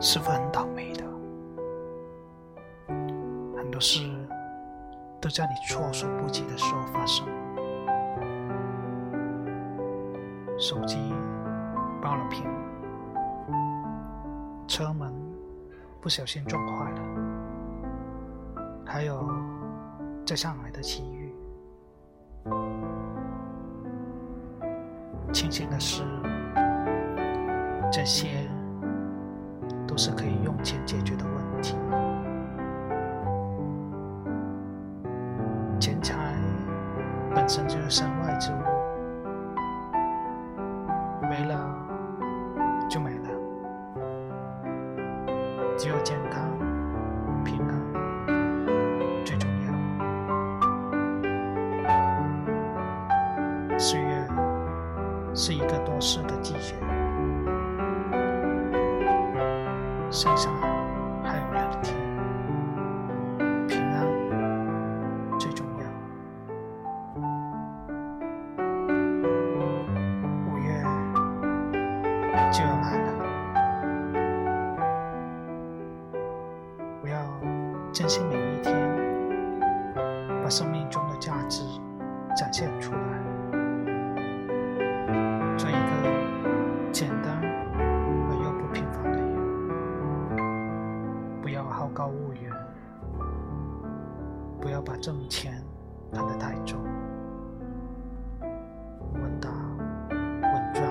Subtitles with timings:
[0.00, 1.04] 是会很倒霉的？
[3.56, 4.00] 很多事
[5.20, 7.26] 都在你措手不及的时候发生。
[10.58, 10.96] 手机
[12.02, 12.44] 爆了屏，
[14.66, 15.12] 车门
[16.00, 17.00] 不小心撞坏了，
[18.86, 19.28] 还有
[20.26, 21.34] 在上海的奇遇。
[25.30, 26.02] 庆幸的是。
[27.92, 28.48] 这些
[29.90, 31.76] 都是可以用钱解决的问题。
[35.80, 36.14] 钱财
[37.34, 38.62] 本身就是身外之物，
[41.28, 41.58] 没了
[42.88, 43.28] 就没了。
[45.76, 46.48] 只有健康、
[47.42, 47.82] 平安
[49.24, 49.72] 最重要。
[53.76, 54.28] 岁月
[55.34, 56.76] 是一个多事的季节。
[60.12, 60.50] 剩下
[61.22, 61.96] 还有两天，
[63.68, 64.04] 平安
[65.38, 65.84] 最重要。
[70.48, 70.82] 五月
[72.50, 73.08] 就要来了，
[77.02, 77.14] 我要
[77.92, 78.76] 珍惜每一天，
[80.42, 81.62] 把生命中的价值
[82.36, 82.98] 展现出来，
[85.56, 85.78] 做一个
[92.00, 92.50] 高骛远，
[94.58, 95.62] 不要把挣钱
[96.10, 96.80] 看得太重。
[99.12, 99.50] 稳打
[100.10, 100.82] 稳赚，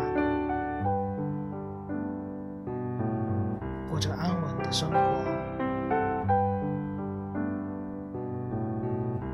[3.89, 4.97] 过着安稳的生活，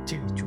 [0.06, 0.45] 记住。